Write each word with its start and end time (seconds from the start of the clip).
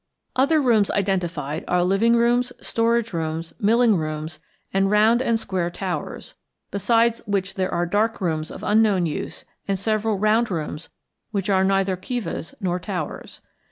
Other 0.35 0.59
rooms 0.59 0.89
identified 0.89 1.63
are 1.67 1.83
living 1.83 2.15
rooms, 2.15 2.51
storage 2.59 3.13
rooms, 3.13 3.53
milling 3.59 3.95
rooms, 3.95 4.39
and 4.73 4.89
round 4.89 5.21
and 5.21 5.39
square 5.39 5.69
towers, 5.69 6.33
besides 6.71 7.21
which 7.27 7.53
there 7.53 7.71
are 7.71 7.85
dark 7.85 8.19
rooms 8.19 8.49
of 8.49 8.63
unknown 8.63 9.05
use 9.05 9.45
and 9.67 9.77
several 9.77 10.17
round 10.17 10.49
rooms 10.49 10.89
which 11.29 11.51
are 11.51 11.63
neither 11.63 11.95
kivas 11.95 12.55
nor 12.59 12.79
towers. 12.79 13.41